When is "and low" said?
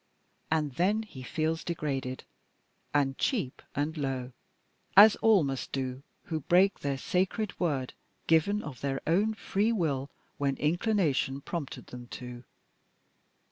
3.75-4.31